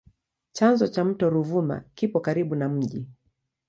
Chanzo 0.51 0.87
cha 0.87 1.03
mto 1.05 1.29
Ruvuma 1.29 1.83
kipo 1.95 2.19
karibu 2.19 2.55
na 2.55 2.69
mji. 2.69 3.07